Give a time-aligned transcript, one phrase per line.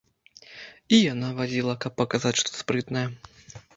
[0.95, 3.05] І яна вазіла, каб паказаць, што спрытная.